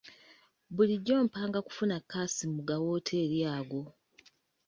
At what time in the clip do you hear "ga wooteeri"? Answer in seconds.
2.67-3.39